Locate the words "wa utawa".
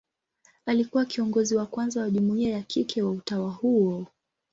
3.01-3.51